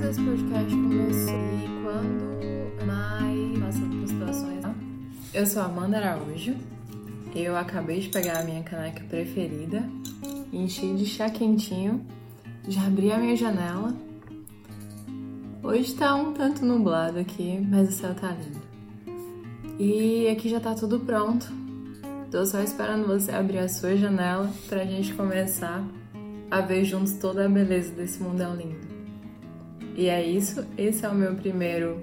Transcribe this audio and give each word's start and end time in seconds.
desse 0.00 0.20
podcast 0.22 0.70
começou 0.70 1.34
e 1.34 1.82
quando 1.82 2.86
mais 2.86 3.58
passando 3.58 4.00
por 4.00 4.08
situações. 4.08 4.64
Eu 5.32 5.46
sou 5.46 5.62
Amanda 5.62 5.96
Araújo. 5.96 6.54
Eu 7.34 7.56
acabei 7.56 8.00
de 8.00 8.08
pegar 8.08 8.40
a 8.40 8.42
minha 8.42 8.62
caneca 8.62 9.02
preferida, 9.04 9.88
enchi 10.52 10.94
de 10.94 11.06
chá 11.06 11.30
quentinho, 11.30 12.04
já 12.68 12.86
abri 12.86 13.10
a 13.10 13.18
minha 13.18 13.36
janela. 13.36 13.94
Hoje 15.62 15.94
tá 15.94 16.14
um 16.14 16.32
tanto 16.32 16.64
nublado 16.64 17.18
aqui, 17.18 17.58
mas 17.68 17.88
o 17.88 17.92
céu 17.92 18.14
tá 18.14 18.32
lindo. 18.32 18.62
E 19.78 20.28
aqui 20.28 20.48
já 20.48 20.60
tá 20.60 20.74
tudo 20.74 21.00
pronto. 21.00 21.46
Tô 22.30 22.44
só 22.44 22.60
esperando 22.60 23.06
você 23.06 23.32
abrir 23.32 23.58
a 23.58 23.68
sua 23.68 23.96
janela 23.96 24.50
pra 24.68 24.84
gente 24.84 25.14
começar 25.14 25.82
a 26.50 26.60
ver 26.60 26.84
juntos 26.84 27.14
toda 27.14 27.46
a 27.46 27.48
beleza 27.48 27.92
desse 27.92 28.22
mundão 28.22 28.54
lindo. 28.54 28.95
E 29.96 30.08
é 30.08 30.22
isso, 30.22 30.64
esse 30.76 31.04
é 31.04 31.08
o 31.08 31.14
meu 31.14 31.34
primeiro 31.34 32.00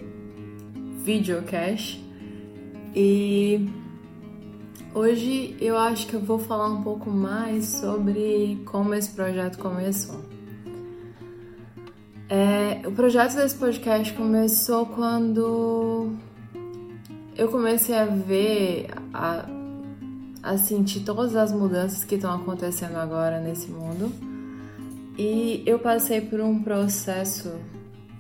videocast. 1.05 2.03
E 2.95 3.69
hoje 4.93 5.55
eu 5.61 5.77
acho 5.77 6.07
que 6.07 6.15
eu 6.15 6.19
vou 6.19 6.39
falar 6.39 6.69
um 6.69 6.81
pouco 6.81 7.09
mais 7.09 7.65
sobre 7.65 8.61
como 8.65 8.93
esse 8.93 9.11
projeto 9.11 9.59
começou. 9.59 10.21
É, 12.29 12.81
o 12.87 12.91
projeto 12.91 13.35
desse 13.35 13.55
podcast 13.55 14.11
começou 14.13 14.87
quando 14.87 16.13
eu 17.37 17.47
comecei 17.49 17.95
a 17.95 18.05
ver, 18.05 18.87
a, 19.13 19.45
a 20.41 20.57
sentir 20.57 21.01
todas 21.01 21.35
as 21.35 21.51
mudanças 21.51 22.03
que 22.03 22.15
estão 22.15 22.33
acontecendo 22.33 22.95
agora 22.95 23.39
nesse 23.39 23.69
mundo. 23.69 24.11
E 25.17 25.61
eu 25.65 25.77
passei 25.77 26.21
por 26.21 26.39
um 26.39 26.63
processo, 26.63 27.53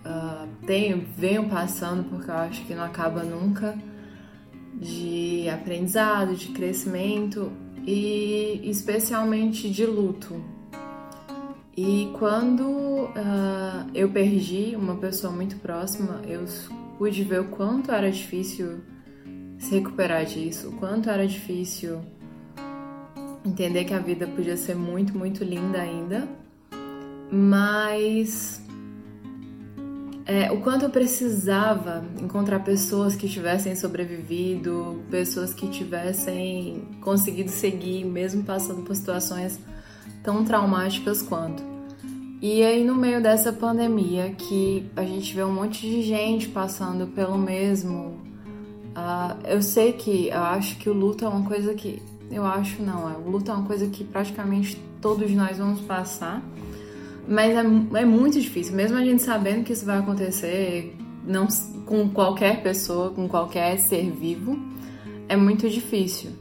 uh, 0.05 0.47
tenho, 0.65 1.05
venho 1.17 1.49
passando, 1.49 2.03
porque 2.09 2.29
eu 2.29 2.35
acho 2.35 2.65
que 2.65 2.73
não 2.73 2.83
acaba 2.83 3.23
nunca, 3.23 3.77
de 4.75 5.49
aprendizado, 5.49 6.35
de 6.35 6.47
crescimento 6.47 7.51
e 7.85 8.61
especialmente 8.63 9.69
de 9.69 9.85
luto. 9.85 10.43
E 11.75 12.11
quando 12.19 12.63
uh, 12.63 13.89
eu 13.93 14.09
perdi 14.09 14.75
uma 14.75 14.95
pessoa 14.95 15.33
muito 15.33 15.55
próxima, 15.57 16.21
eu 16.27 16.45
pude 16.97 17.23
ver 17.23 17.41
o 17.41 17.45
quanto 17.45 17.91
era 17.91 18.11
difícil 18.11 18.81
se 19.57 19.75
recuperar 19.75 20.25
disso, 20.25 20.69
o 20.69 20.73
quanto 20.73 21.09
era 21.09 21.25
difícil 21.25 22.01
entender 23.45 23.85
que 23.85 23.93
a 23.93 23.99
vida 23.99 24.27
podia 24.27 24.55
ser 24.55 24.75
muito, 24.75 25.17
muito 25.17 25.43
linda 25.43 25.79
ainda, 25.79 26.27
mas 27.31 28.62
é, 30.25 30.51
o 30.51 30.61
quanto 30.61 30.83
eu 30.83 30.89
precisava 30.89 32.03
encontrar 32.21 32.59
pessoas 32.59 33.15
que 33.15 33.27
tivessem 33.27 33.75
sobrevivido, 33.75 35.01
pessoas 35.11 35.53
que 35.53 35.67
tivessem 35.67 36.87
conseguido 37.01 37.49
seguir, 37.49 38.05
mesmo 38.05 38.43
passando 38.43 38.83
por 38.83 38.95
situações 38.95 39.59
tão 40.23 40.45
traumáticas 40.45 41.21
quanto. 41.21 41.61
E 42.41 42.63
aí, 42.63 42.83
no 42.83 42.95
meio 42.95 43.21
dessa 43.21 43.51
pandemia, 43.51 44.31
que 44.31 44.89
a 44.95 45.03
gente 45.03 45.33
vê 45.33 45.43
um 45.43 45.53
monte 45.53 45.81
de 45.81 46.01
gente 46.03 46.49
passando 46.49 47.07
pelo 47.07 47.37
mesmo. 47.37 48.21
Uh, 48.95 49.47
eu 49.47 49.61
sei 49.61 49.93
que 49.93 50.27
eu 50.27 50.41
acho 50.41 50.77
que 50.77 50.89
o 50.89 50.93
luto 50.93 51.25
é 51.25 51.27
uma 51.27 51.47
coisa 51.47 51.73
que. 51.73 52.01
Eu 52.29 52.45
acho 52.45 52.81
não, 52.81 53.09
é, 53.09 53.15
o 53.15 53.29
luto 53.29 53.51
é 53.51 53.53
uma 53.53 53.65
coisa 53.65 53.87
que 53.87 54.03
praticamente 54.03 54.75
todos 55.01 55.31
nós 55.31 55.57
vamos 55.57 55.81
passar. 55.81 56.41
Mas 57.27 57.55
é, 57.55 57.99
é 58.01 58.05
muito 58.05 58.39
difícil, 58.39 58.75
mesmo 58.75 58.97
a 58.97 59.03
gente 59.03 59.21
sabendo 59.21 59.63
que 59.63 59.73
isso 59.73 59.85
vai 59.85 59.97
acontecer 59.99 60.95
não, 61.25 61.47
com 61.85 62.09
qualquer 62.09 62.61
pessoa, 62.61 63.11
com 63.11 63.27
qualquer 63.27 63.77
ser 63.77 64.11
vivo, 64.11 64.59
é 65.29 65.35
muito 65.35 65.69
difícil. 65.69 66.31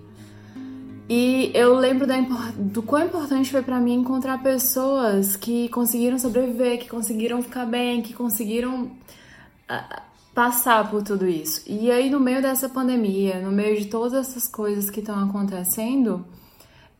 E 1.08 1.50
eu 1.54 1.74
lembro 1.74 2.06
da, 2.06 2.18
do 2.56 2.82
quão 2.82 3.04
importante 3.04 3.50
foi 3.50 3.62
para 3.62 3.78
mim 3.80 3.94
encontrar 3.94 4.42
pessoas 4.42 5.36
que 5.36 5.68
conseguiram 5.68 6.18
sobreviver, 6.18 6.78
que 6.78 6.88
conseguiram 6.88 7.42
ficar 7.42 7.66
bem, 7.66 8.00
que 8.00 8.14
conseguiram 8.14 8.84
uh, 8.84 10.02
passar 10.34 10.90
por 10.90 11.02
tudo 11.02 11.28
isso. 11.28 11.62
E 11.66 11.90
aí, 11.90 12.08
no 12.08 12.18
meio 12.18 12.40
dessa 12.40 12.68
pandemia, 12.68 13.40
no 13.40 13.52
meio 13.52 13.78
de 13.78 13.86
todas 13.86 14.14
essas 14.14 14.48
coisas 14.48 14.88
que 14.88 15.00
estão 15.00 15.22
acontecendo, 15.22 16.24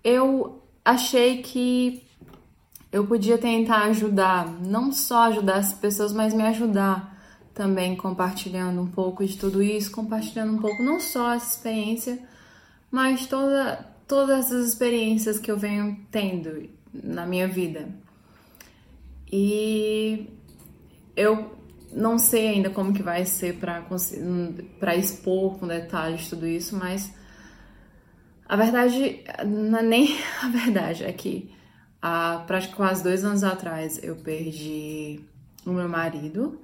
eu 0.05 0.61
achei 0.85 1.41
que 1.41 2.03
eu 2.93 3.07
podia 3.07 3.39
tentar 3.39 3.85
ajudar, 3.85 4.47
não 4.61 4.93
só 4.93 5.25
ajudar 5.25 5.57
as 5.57 5.73
pessoas, 5.73 6.13
mas 6.13 6.35
me 6.35 6.43
ajudar 6.43 7.19
também 7.55 7.97
compartilhando 7.97 8.81
um 8.81 8.87
pouco 8.87 9.25
de 9.25 9.37
tudo 9.37 9.63
isso, 9.63 9.91
compartilhando 9.91 10.53
um 10.53 10.59
pouco 10.59 10.83
não 10.83 11.01
só 11.01 11.33
essa 11.33 11.57
experiência, 11.57 12.19
mas 12.91 13.27
toda 13.27 13.91
todas 14.07 14.47
essas 14.47 14.69
experiências 14.69 15.39
que 15.39 15.51
eu 15.51 15.57
venho 15.57 15.99
tendo 16.11 16.69
na 16.93 17.25
minha 17.25 17.49
vida. 17.49 17.89
E 19.33 20.29
eu 21.17 21.57
não 21.91 22.19
sei 22.19 22.49
ainda 22.49 22.69
como 22.69 22.93
que 22.93 23.03
vai 23.03 23.25
ser 23.25 23.59
para 23.59 24.97
expor 24.97 25.59
com 25.59 25.67
detalhes 25.67 26.29
tudo 26.29 26.47
isso, 26.47 26.77
mas 26.77 27.15
a 28.47 28.55
verdade, 28.55 29.25
não 29.47 29.79
é 29.79 29.83
nem 29.83 30.19
a 30.43 30.49
verdade, 30.49 31.05
é 31.05 31.13
que 31.13 31.51
há 32.03 32.43
praticamente 32.47 32.77
quase 32.77 33.03
dois 33.03 33.25
anos 33.25 33.45
atrás 33.45 34.03
eu 34.03 34.17
perdi 34.17 35.21
o 35.65 35.71
meu 35.71 35.89
marido 35.89 36.61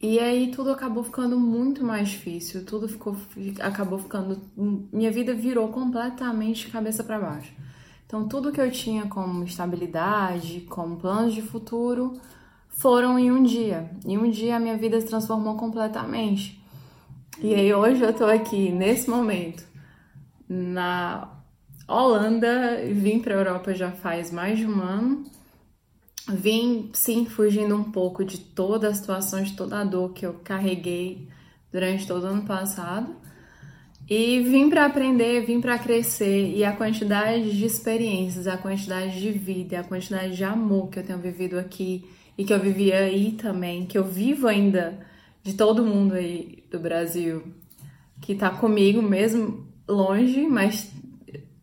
e 0.00 0.18
aí 0.18 0.50
tudo 0.50 0.70
acabou 0.70 1.02
ficando 1.02 1.40
muito 1.40 1.82
mais 1.82 2.10
difícil, 2.10 2.64
tudo 2.66 2.86
ficou, 2.86 3.16
acabou 3.60 3.98
ficando, 3.98 4.38
minha 4.92 5.10
vida 5.10 5.34
virou 5.34 5.68
completamente 5.68 6.68
cabeça 6.68 7.02
para 7.02 7.18
baixo. 7.18 7.50
Então 8.04 8.28
tudo 8.28 8.52
que 8.52 8.60
eu 8.60 8.70
tinha 8.70 9.06
como 9.06 9.42
estabilidade, 9.44 10.60
como 10.68 10.96
planos 10.96 11.34
de 11.34 11.40
futuro, 11.40 12.20
foram 12.68 13.18
em 13.18 13.32
um 13.32 13.42
dia. 13.42 13.90
Em 14.04 14.18
um 14.18 14.30
dia 14.30 14.56
a 14.56 14.60
minha 14.60 14.76
vida 14.76 15.00
se 15.00 15.06
transformou 15.06 15.56
completamente. 15.56 16.62
E 17.40 17.54
aí 17.54 17.72
hoje 17.72 18.02
eu 18.02 18.12
tô 18.12 18.26
aqui 18.26 18.70
nesse 18.70 19.08
momento 19.08 19.64
na 20.48 21.35
Holanda, 21.88 22.82
vim 22.92 23.20
para 23.20 23.34
a 23.34 23.38
Europa 23.38 23.74
já 23.74 23.92
faz 23.92 24.30
mais 24.30 24.58
de 24.58 24.66
um 24.66 24.80
ano. 24.80 25.24
Vim, 26.28 26.90
sim, 26.92 27.24
fugindo 27.26 27.76
um 27.76 27.84
pouco 27.84 28.24
de 28.24 28.38
toda 28.38 28.88
a 28.88 28.94
situação, 28.94 29.42
de 29.42 29.54
toda 29.54 29.80
a 29.80 29.84
dor 29.84 30.12
que 30.12 30.26
eu 30.26 30.34
carreguei 30.42 31.28
durante 31.70 32.06
todo 32.06 32.24
o 32.24 32.26
ano 32.26 32.42
passado. 32.42 33.14
E 34.08 34.40
vim 34.40 34.68
para 34.68 34.86
aprender, 34.86 35.44
vim 35.46 35.60
para 35.60 35.78
crescer 35.78 36.54
e 36.54 36.64
a 36.64 36.72
quantidade 36.72 37.56
de 37.56 37.64
experiências, 37.64 38.46
a 38.46 38.56
quantidade 38.56 39.20
de 39.20 39.32
vida, 39.32 39.80
a 39.80 39.84
quantidade 39.84 40.36
de 40.36 40.44
amor 40.44 40.88
que 40.88 40.98
eu 40.98 41.04
tenho 41.04 41.18
vivido 41.18 41.58
aqui 41.58 42.04
e 42.38 42.44
que 42.44 42.52
eu 42.52 42.60
vivi 42.60 42.92
aí 42.92 43.32
também, 43.32 43.84
que 43.86 43.98
eu 43.98 44.04
vivo 44.04 44.46
ainda 44.46 44.98
de 45.42 45.54
todo 45.54 45.84
mundo 45.84 46.14
aí 46.14 46.64
do 46.70 46.78
Brasil 46.78 47.42
que 48.20 48.34
tá 48.34 48.50
comigo 48.50 49.02
mesmo 49.02 49.66
longe, 49.88 50.46
mas 50.46 50.92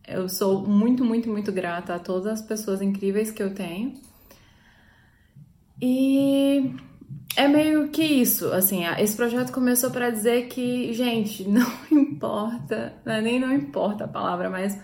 eu 0.06 0.28
sou 0.28 0.66
muito, 0.66 1.04
muito, 1.04 1.28
muito 1.28 1.50
grata 1.52 1.94
a 1.94 1.98
todas 1.98 2.26
as 2.26 2.42
pessoas 2.42 2.82
incríveis 2.82 3.30
que 3.30 3.42
eu 3.42 3.54
tenho. 3.54 3.94
E 5.80 6.74
é 7.36 7.48
meio 7.48 7.88
que 7.88 8.02
isso, 8.02 8.52
assim, 8.52 8.84
esse 8.98 9.16
projeto 9.16 9.52
começou 9.52 9.90
para 9.90 10.10
dizer 10.10 10.48
que, 10.48 10.92
gente, 10.92 11.46
não 11.48 11.66
importa, 11.90 12.94
né, 13.04 13.20
nem 13.20 13.40
não 13.40 13.52
importa 13.52 14.04
a 14.04 14.08
palavra, 14.08 14.50
mas 14.50 14.78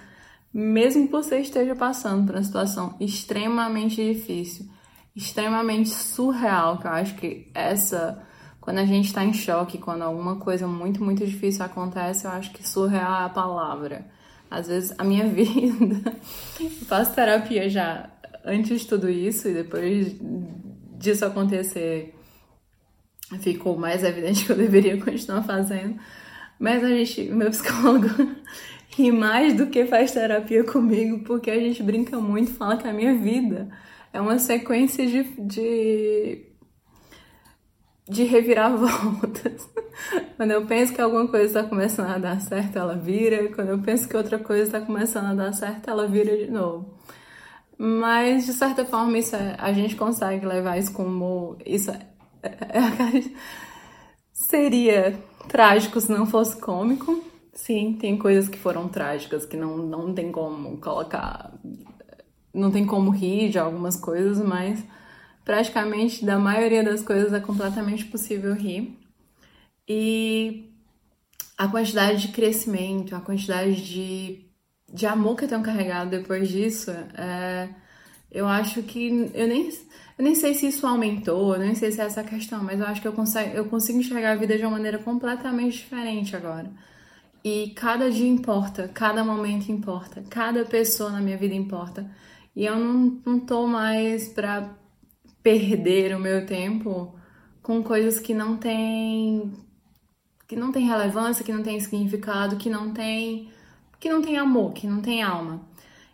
mesmo 0.53 1.06
que 1.06 1.12
você 1.12 1.38
esteja 1.38 1.76
passando 1.76 2.26
por 2.26 2.34
uma 2.34 2.42
situação 2.42 2.97
extremamente 2.98 3.97
difícil, 3.97 4.66
extremamente 5.14 5.90
surreal, 5.90 6.78
que 6.78 6.87
eu 6.87 6.90
acho 6.90 7.14
que 7.17 7.50
essa, 7.55 8.22
quando 8.61 8.78
a 8.78 8.87
gente 8.87 9.12
tá 9.12 9.25
em 9.25 9.32
choque, 9.32 9.78
quando 9.78 10.02
alguma 10.02 10.37
coisa 10.37 10.67
muito, 10.67 11.05
muito 11.05 11.25
difícil 11.25 11.64
acontece, 11.64 12.25
eu 12.26 12.31
acho 12.32 12.52
que 12.52 12.67
surreal 12.67 13.22
é 13.22 13.25
a 13.26 13.28
palavra 13.28 14.06
às 14.50 14.67
vezes 14.67 14.93
a 14.99 15.05
minha 15.05 15.26
vida. 15.29 16.12
Eu 16.61 16.70
faço 16.87 17.14
terapia 17.14 17.69
já 17.69 18.11
antes 18.44 18.81
de 18.81 18.87
tudo 18.87 19.08
isso 19.08 19.49
e 19.49 19.55
depois 19.55 20.17
disso 20.99 21.25
acontecer 21.25 22.14
ficou 23.38 23.79
mais 23.79 24.02
evidente 24.02 24.44
que 24.47 24.52
eu 24.52 24.56
deveria 24.56 25.00
continuar 25.00 25.43
fazendo. 25.43 25.99
Mas 26.58 26.85
a 26.85 26.88
gente, 26.88 27.23
meu 27.31 27.50
psicólogo 27.50 28.08
ri 28.91 29.12
mais 29.12 29.55
do 29.55 29.69
que 29.69 29.87
faz 29.87 30.12
terapia 30.12 30.64
comigo, 30.64 31.20
porque 31.20 31.50
a 31.50 31.58
gente 31.58 31.82
brinca 31.82 32.19
muito, 32.19 32.53
fala 32.53 32.76
que 32.76 32.88
a 32.88 32.93
minha 32.93 33.14
vida 33.14 33.69
é 34.12 34.20
uma 34.20 34.38
sequência 34.38 35.06
de, 35.06 35.23
de 35.38 36.50
de 38.08 38.25
reviravoltas. 38.25 39.69
Quando 40.37 40.50
eu 40.50 40.67
penso 40.67 40.93
que 40.93 41.00
alguma 41.00 41.29
coisa 41.29 41.47
está 41.47 41.62
começando 41.62 42.11
a 42.11 42.19
dar 42.19 42.41
certo, 42.41 42.79
ela 42.79 42.97
vira. 42.97 43.49
Quando 43.55 43.69
eu 43.69 43.79
penso 43.79 44.08
que 44.08 44.17
outra 44.17 44.38
coisa 44.38 44.64
está 44.64 44.81
começando 44.81 45.26
a 45.26 45.35
dar 45.35 45.52
certo, 45.52 45.88
ela 45.88 46.06
vira 46.06 46.37
de 46.37 46.50
novo. 46.50 46.99
Mas, 47.79 48.47
de 48.47 48.52
certa 48.52 48.85
forma, 48.85 49.17
isso 49.19 49.37
é, 49.37 49.56
a 49.58 49.73
gente 49.73 49.97
consegue 49.97 50.44
levar 50.44 50.79
isso 50.79 50.93
como... 50.93 51.56
Isso 51.64 51.91
seria 54.32 55.19
trágico 55.49 56.00
se 56.00 56.11
não 56.11 56.26
fosse 56.26 56.61
cômico. 56.61 57.23
Sim, 57.55 57.96
tem 57.99 58.17
coisas 58.17 58.49
que 58.49 58.58
foram 58.58 58.88
trágicas 58.88 59.44
que 59.44 59.56
não, 59.56 59.76
não 59.79 60.14
tem 60.14 60.31
como 60.32 60.79
colocar. 60.79 61.53
Não 62.53 62.70
tem 62.70 62.85
como 62.87 63.11
rir 63.11 63.50
de 63.50 63.58
algumas 63.58 63.96
coisas, 63.96 64.41
mas 64.41 64.85
praticamente 65.44 66.25
da 66.25 66.38
maioria 66.38 66.82
das 66.82 67.02
coisas 67.02 67.32
é 67.32 67.40
completamente 67.40 68.04
possível 68.04 68.54
rir. 68.54 68.98
E 69.88 70.70
a 71.58 71.69
quantidade 71.69 72.22
de 72.22 72.28
crescimento, 72.28 73.14
a 73.14 73.20
quantidade 73.20 73.84
de, 73.84 74.46
de 74.92 75.06
amor 75.06 75.37
que 75.37 75.44
eu 75.44 75.48
tenho 75.48 75.62
carregado 75.62 76.10
depois 76.10 76.48
disso, 76.48 76.90
é, 76.90 77.69
eu 78.31 78.46
acho 78.46 78.82
que 78.82 79.31
eu 79.34 79.48
nem, 79.48 79.69
eu 80.16 80.25
nem 80.25 80.34
sei 80.34 80.54
se 80.54 80.69
isso 80.69 80.87
aumentou, 80.87 81.54
eu 81.54 81.60
nem 81.60 81.75
sei 81.75 81.90
se 81.90 82.00
é 82.00 82.04
essa 82.04 82.22
questão, 82.22 82.62
mas 82.62 82.78
eu 82.78 82.86
acho 82.86 83.02
que 83.02 83.08
eu 83.08 83.12
consigo, 83.12 83.50
eu 83.50 83.64
consigo 83.64 83.98
enxergar 83.98 84.32
a 84.32 84.36
vida 84.36 84.56
de 84.56 84.62
uma 84.62 84.72
maneira 84.72 84.98
completamente 84.98 85.78
diferente 85.78 86.36
agora. 86.36 86.70
E 87.43 87.72
cada 87.75 88.10
dia 88.10 88.28
importa, 88.28 88.88
cada 88.88 89.25
momento 89.25 89.72
importa, 89.72 90.22
cada 90.28 90.64
pessoa 90.64 91.10
na 91.10 91.20
minha 91.20 91.36
vida 91.38 91.54
importa. 91.54 92.08
E 92.54 92.64
eu 92.66 92.76
não, 92.76 93.20
não 93.25 93.40
tô 93.40 93.66
mais 93.66 94.28
pra 94.28 94.78
perder 95.42 96.14
o 96.14 96.20
meu 96.20 96.46
tempo 96.46 97.14
com 97.62 97.82
coisas 97.82 98.19
que 98.19 98.34
não 98.34 98.56
têm 98.56 99.52
que 100.46 100.56
não 100.56 100.72
tem 100.72 100.84
relevância, 100.84 101.44
que 101.44 101.52
não 101.52 101.62
tem 101.62 101.78
significado, 101.78 102.56
que 102.56 102.69
não 102.69 102.92
tem 102.92 103.50
que 103.98 104.08
não 104.08 104.22
tem 104.22 104.38
amor, 104.38 104.72
que 104.72 104.87
não 104.87 105.00
tem 105.00 105.22
alma. 105.22 105.60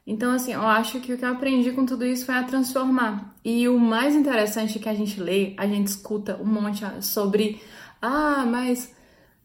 Então 0.07 0.33
assim, 0.33 0.53
eu 0.53 0.63
acho 0.63 1.01
que 1.01 1.13
o 1.13 1.19
que 1.19 1.25
eu 1.25 1.33
aprendi 1.33 1.73
com 1.73 1.87
tudo 1.87 2.05
isso 2.05 2.27
foi 2.27 2.35
a 2.35 2.45
transformar. 2.45 3.35
E 3.45 3.69
o 3.69 3.79
mais 3.79 4.15
interessante 4.15 4.79
é 4.79 4.81
que 4.81 4.89
a 4.89 4.95
gente 4.95 5.21
lê, 5.21 5.55
a 5.57 5.67
gente 5.67 5.87
escuta 5.89 6.37
um 6.41 6.47
monte 6.47 6.85
sobre 7.01 7.61
ah, 8.03 8.45
mas 8.47 8.95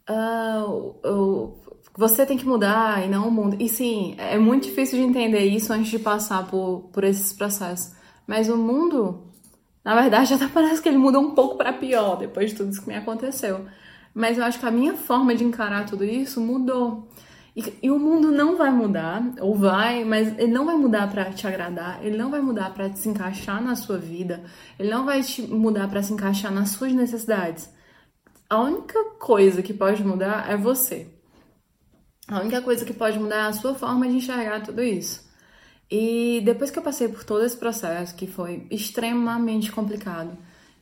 uh, 0.09 1.53
você 1.95 2.25
tem 2.25 2.37
que 2.37 2.45
mudar 2.45 3.05
e 3.05 3.09
não 3.09 3.27
o 3.27 3.31
mundo. 3.31 3.57
E 3.59 3.67
sim, 3.67 4.15
é 4.17 4.37
muito 4.37 4.65
difícil 4.65 4.99
de 4.99 5.05
entender 5.05 5.45
isso 5.45 5.73
antes 5.73 5.91
de 5.91 5.99
passar 5.99 6.47
por, 6.47 6.89
por 6.93 7.03
esses 7.03 7.33
processos. 7.33 7.93
Mas 8.27 8.49
o 8.49 8.57
mundo 8.57 9.30
na 9.83 9.95
verdade, 9.99 10.33
até 10.33 10.47
parece 10.47 10.81
que 10.81 10.89
ele 10.89 10.97
mudou 10.97 11.21
um 11.21 11.35
pouco 11.35 11.57
para 11.57 11.73
pior 11.73 12.17
depois 12.17 12.51
de 12.51 12.57
tudo 12.57 12.71
isso 12.71 12.81
que 12.81 12.87
me 12.87 12.95
aconteceu. 12.95 13.65
Mas 14.13 14.37
eu 14.37 14.43
acho 14.43 14.59
que 14.59 14.65
a 14.65 14.71
minha 14.71 14.93
forma 14.93 15.33
de 15.33 15.43
encarar 15.43 15.85
tudo 15.85 16.03
isso 16.03 16.39
mudou. 16.39 17.09
E, 17.55 17.73
e 17.83 17.91
o 17.91 17.99
mundo 17.99 18.31
não 18.31 18.55
vai 18.55 18.71
mudar, 18.71 19.21
ou 19.41 19.55
vai, 19.55 20.05
mas 20.05 20.37
ele 20.37 20.51
não 20.51 20.65
vai 20.65 20.75
mudar 20.75 21.09
para 21.09 21.31
te 21.31 21.45
agradar, 21.45 21.99
ele 22.05 22.17
não 22.17 22.29
vai 22.29 22.39
mudar 22.41 22.73
para 22.73 22.93
se 22.93 23.09
encaixar 23.09 23.61
na 23.61 23.75
sua 23.75 23.97
vida, 23.97 24.43
ele 24.79 24.89
não 24.89 25.05
vai 25.05 25.21
te 25.21 25.41
mudar 25.41 25.89
para 25.89 26.01
se 26.01 26.13
encaixar 26.13 26.51
nas 26.51 26.69
suas 26.69 26.93
necessidades. 26.93 27.69
A 28.49 28.59
única 28.59 29.03
coisa 29.19 29.61
que 29.61 29.73
pode 29.73 30.03
mudar 30.03 30.49
é 30.49 30.55
você. 30.55 31.07
A 32.27 32.39
única 32.39 32.61
coisa 32.61 32.85
que 32.85 32.93
pode 32.93 33.19
mudar 33.19 33.45
é 33.45 33.47
a 33.47 33.53
sua 33.53 33.75
forma 33.75 34.07
de 34.07 34.15
enxergar 34.15 34.61
tudo 34.61 34.81
isso. 34.81 35.29
E 35.91 36.41
depois 36.45 36.71
que 36.71 36.79
eu 36.79 36.83
passei 36.83 37.09
por 37.09 37.25
todo 37.25 37.43
esse 37.43 37.57
processo, 37.57 38.15
que 38.15 38.25
foi 38.25 38.65
extremamente 38.71 39.69
complicado, 39.71 40.37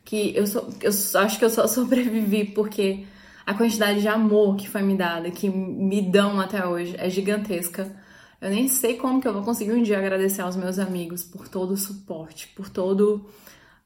que 0.06 0.36
eu, 0.36 0.46
só, 0.46 0.70
eu 0.82 0.92
acho 1.22 1.40
que 1.40 1.46
eu 1.46 1.50
só 1.50 1.66
sobrevivi 1.68 2.46
porque 2.46 3.06
a 3.46 3.56
quantidade 3.56 4.02
de 4.02 4.08
amor 4.08 4.56
que 4.56 4.70
foi 4.70 4.84
me 4.84 4.96
dada, 4.96 5.32
que 5.32 5.50
me 5.50 6.02
dão 6.04 6.40
até 6.40 6.66
hoje, 6.68 6.96
é 6.98 7.10
gigantesca. 7.10 7.92
Eu 8.40 8.52
nem 8.52 8.68
sei 8.68 8.98
como 8.98 9.20
que 9.20 9.28
eu 9.28 9.34
vou 9.34 9.42
conseguir 9.42 9.74
um 9.74 9.82
dia 9.82 9.98
agradecer 9.98 10.44
aos 10.44 10.56
meus 10.56 10.78
amigos 10.78 11.24
por 11.24 11.48
todo 11.48 11.72
o 11.72 11.78
suporte, 11.78 12.48
por 12.50 12.70
todo 12.70 13.28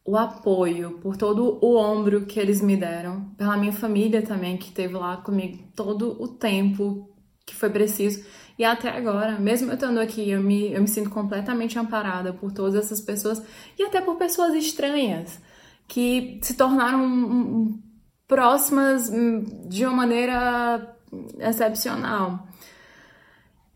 o 0.05 0.17
apoio, 0.17 0.99
por 1.01 1.15
todo 1.15 1.57
o 1.61 1.77
ombro 1.77 2.25
que 2.25 2.37
eles 2.37 2.61
me 2.61 2.75
deram, 2.75 3.29
pela 3.37 3.55
minha 3.55 3.71
família 3.71 4.21
também, 4.21 4.57
que 4.57 4.67
esteve 4.67 4.95
lá 4.95 5.17
comigo 5.17 5.63
todo 5.73 6.21
o 6.21 6.27
tempo 6.27 7.09
que 7.45 7.55
foi 7.55 7.69
preciso. 7.69 8.25
E 8.57 8.63
até 8.63 8.89
agora, 8.89 9.39
mesmo 9.39 9.71
eu 9.71 9.75
estando 9.75 9.99
aqui, 9.99 10.29
eu 10.29 10.41
me, 10.41 10.71
eu 10.71 10.81
me 10.81 10.87
sinto 10.87 11.09
completamente 11.09 11.77
amparada 11.79 12.33
por 12.33 12.51
todas 12.51 12.75
essas 12.75 13.01
pessoas 13.01 13.41
e 13.77 13.83
até 13.83 13.99
por 13.99 14.15
pessoas 14.15 14.53
estranhas 14.53 15.39
que 15.87 16.39
se 16.41 16.53
tornaram 16.53 17.79
próximas 18.27 19.09
hum, 19.09 19.43
de 19.67 19.85
uma 19.85 19.95
maneira 19.95 20.95
excepcional. 21.39 22.47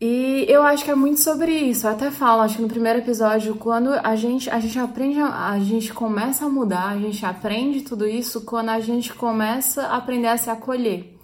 E 0.00 0.46
eu 0.48 0.62
acho 0.62 0.84
que 0.84 0.92
é 0.92 0.94
muito 0.94 1.20
sobre 1.20 1.52
isso. 1.52 1.86
Eu 1.86 1.90
até 1.90 2.10
falo, 2.10 2.42
acho 2.42 2.56
que 2.56 2.62
no 2.62 2.68
primeiro 2.68 3.00
episódio, 3.00 3.56
quando 3.56 3.90
a 3.92 4.14
gente, 4.14 4.48
a 4.48 4.60
gente 4.60 4.78
aprende, 4.78 5.20
a 5.20 5.58
gente 5.58 5.92
começa 5.92 6.46
a 6.46 6.48
mudar, 6.48 6.90
a 6.90 6.98
gente 6.98 7.26
aprende 7.26 7.82
tudo 7.82 8.06
isso 8.06 8.42
quando 8.42 8.68
a 8.68 8.78
gente 8.78 9.12
começa 9.12 9.82
a 9.82 9.96
aprender 9.96 10.28
a 10.28 10.36
se 10.36 10.48
acolher. 10.48 11.17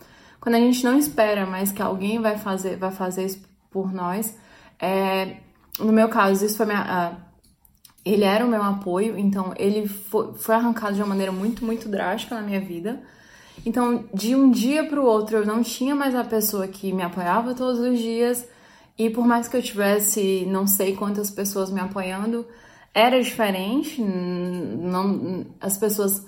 Quando 0.45 0.57
a 0.57 0.61
gente 0.61 0.85
não 0.85 0.99
espera 0.99 1.47
mais 1.47 1.73
que 1.73 1.81
alguém 1.81 2.21
vai 2.21 2.37
fazer, 2.37 2.77
vai 2.77 2.91
fazer 2.91 3.25
isso 3.25 3.41
por 3.71 3.91
nós. 3.91 4.37
É, 4.79 5.39
no 5.79 5.91
meu 5.91 6.07
caso, 6.11 6.45
isso 6.45 6.59
foi 6.59 6.67
minha, 6.67 7.17
uh, 7.17 7.17
ele 8.05 8.25
era 8.25 8.45
o 8.45 8.49
meu 8.49 8.63
apoio, 8.63 9.19
então 9.19 9.55
ele 9.57 9.89
foi, 9.89 10.35
foi 10.35 10.55
arrancado 10.55 10.97
de 10.97 11.01
uma 11.01 11.09
maneira 11.09 11.33
muito, 11.33 11.65
muito 11.65 11.89
drástica 11.89 12.35
na 12.35 12.43
minha 12.43 12.61
vida. 12.61 13.03
Então, 13.65 14.05
de 14.13 14.37
um 14.37 14.51
dia 14.51 14.85
para 14.87 15.01
o 15.01 15.07
outro, 15.07 15.39
eu 15.39 15.47
não 15.47 15.63
tinha 15.63 15.95
mais 15.95 16.15
a 16.15 16.23
pessoa 16.23 16.69
que 16.69 16.93
me 16.93 17.03
apoiava 17.03 17.55
todos 17.55 17.81
os 17.81 17.99
dias. 17.99 18.47
E 18.99 19.09
por 19.09 19.27
mais 19.27 19.49
que 19.49 19.57
eu 19.57 19.63
tivesse 19.63 20.45
não 20.47 20.67
sei 20.67 20.95
quantas 20.95 21.31
pessoas 21.31 21.71
me 21.71 21.81
apoiando, 21.81 22.47
era 22.93 23.19
diferente. 23.23 24.03
Não, 24.03 25.47
as 25.59 25.79
pessoas. 25.79 26.23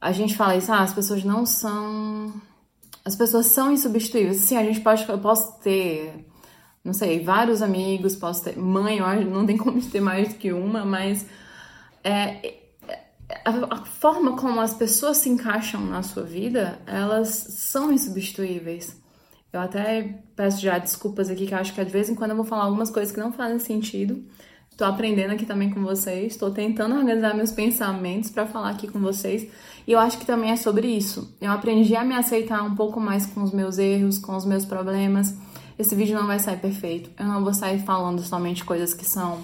A 0.00 0.10
gente 0.10 0.34
fala 0.34 0.56
isso, 0.56 0.72
ah, 0.72 0.80
as 0.80 0.94
pessoas 0.94 1.22
não 1.22 1.44
são 1.44 2.32
as 3.06 3.14
pessoas 3.14 3.46
são 3.46 3.72
insubstituíveis. 3.72 4.38
Sim, 4.38 4.56
a 4.56 4.64
gente 4.64 4.80
pode, 4.80 5.08
eu 5.08 5.18
posso 5.20 5.60
ter, 5.60 6.26
não 6.82 6.92
sei, 6.92 7.20
vários 7.20 7.62
amigos, 7.62 8.16
posso 8.16 8.42
ter 8.42 8.58
mãe, 8.58 8.98
não 9.24 9.46
tem 9.46 9.56
como 9.56 9.80
ter 9.88 10.00
mais 10.00 10.30
do 10.30 10.34
que 10.34 10.52
uma, 10.52 10.84
mas 10.84 11.24
é, 12.02 12.54
a, 13.44 13.76
a, 13.76 13.84
forma 13.84 14.36
como 14.36 14.60
as 14.60 14.74
pessoas 14.74 15.18
se 15.18 15.28
encaixam 15.28 15.82
na 15.82 16.02
sua 16.02 16.24
vida, 16.24 16.80
elas 16.84 17.28
são 17.28 17.92
insubstituíveis. 17.92 19.00
Eu 19.52 19.60
até 19.60 20.18
peço 20.34 20.60
já 20.60 20.76
desculpas 20.76 21.30
aqui, 21.30 21.46
que 21.46 21.54
eu 21.54 21.58
acho 21.58 21.72
que 21.72 21.84
de 21.84 21.92
vez 21.92 22.10
em 22.10 22.14
quando 22.16 22.32
eu 22.32 22.36
vou 22.36 22.44
falar 22.44 22.64
algumas 22.64 22.90
coisas 22.90 23.14
que 23.14 23.20
não 23.20 23.32
fazem 23.32 23.60
sentido. 23.60 24.24
Tô 24.76 24.84
aprendendo 24.84 25.30
aqui 25.32 25.46
também 25.46 25.70
com 25.70 25.82
vocês, 25.82 26.32
estou 26.32 26.50
tentando 26.50 26.96
organizar 26.96 27.34
meus 27.34 27.50
pensamentos 27.50 28.30
para 28.30 28.44
falar 28.44 28.70
aqui 28.70 28.86
com 28.86 29.00
vocês. 29.00 29.48
E 29.86 29.92
eu 29.92 29.98
acho 29.98 30.18
que 30.18 30.26
também 30.26 30.50
é 30.50 30.56
sobre 30.56 30.86
isso. 30.86 31.34
Eu 31.40 31.50
aprendi 31.50 31.96
a 31.96 32.04
me 32.04 32.14
aceitar 32.14 32.62
um 32.62 32.74
pouco 32.74 33.00
mais 33.00 33.24
com 33.24 33.42
os 33.42 33.52
meus 33.52 33.78
erros, 33.78 34.18
com 34.18 34.36
os 34.36 34.44
meus 34.44 34.66
problemas. 34.66 35.34
Esse 35.78 35.94
vídeo 35.94 36.14
não 36.14 36.26
vai 36.26 36.38
sair 36.38 36.58
perfeito. 36.58 37.08
Eu 37.18 37.24
não 37.24 37.42
vou 37.42 37.54
sair 37.54 37.78
falando 37.78 38.20
somente 38.20 38.66
coisas 38.66 38.92
que 38.92 39.06
são 39.06 39.38